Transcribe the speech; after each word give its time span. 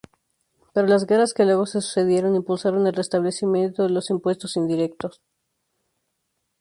Pero 0.73 0.87
las 0.87 1.05
guerras 1.05 1.35
que 1.35 1.43
luego 1.45 1.67
se 1.67 1.79
sucedieron, 1.79 2.35
impulsaron 2.35 2.87
el 2.87 2.93
restablecimiento 2.95 3.83
de 3.83 3.89
los 3.91 4.09
impuestos 4.09 4.57
indirectos. 4.57 5.21